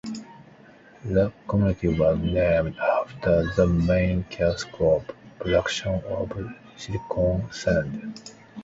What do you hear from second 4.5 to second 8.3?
crop production of silicon sand.